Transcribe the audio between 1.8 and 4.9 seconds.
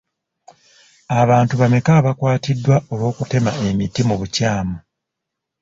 abakwatiddwa olw'okutema emiti mu bukyamu?